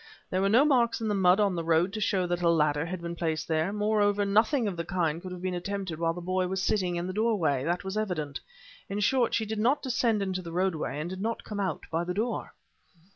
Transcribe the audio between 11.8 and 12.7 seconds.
by the door..."